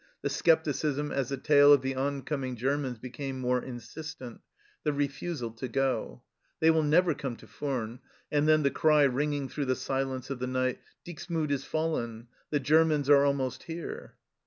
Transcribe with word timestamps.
The 0.23 0.31
scepticism 0.31 1.11
as 1.11 1.29
the 1.29 1.37
tale 1.37 1.71
of 1.71 1.83
the 1.83 1.93
oncoming 1.95 2.55
Germans 2.55 2.97
became 2.97 3.39
more 3.39 3.61
insistent; 3.63 4.41
the 4.83 4.91
refusal 4.91 5.51
to 5.51 5.67
go." 5.67 6.23
They 6.59 6.71
will 6.71 6.81
never 6.81 7.13
come 7.13 7.35
to 7.35 7.45
Furnes," 7.45 7.99
and 8.31 8.47
then 8.47 8.63
the 8.63 8.71
cry 8.71 9.03
ringing 9.03 9.47
through 9.47 9.65
the 9.65 9.75
silence 9.75 10.31
of 10.31 10.39
the 10.39 10.47
night:" 10.47 10.79
Dixmude 11.05 11.51
is 11.51 11.65
fallen; 11.65 12.29
the 12.49 12.59
Germans 12.59 13.11
are 13.11 13.23
almost 13.23 13.61
here." 13.65 14.15